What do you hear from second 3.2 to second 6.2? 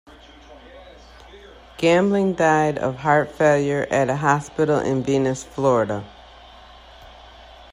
failure at a hospital in Venice, Florida.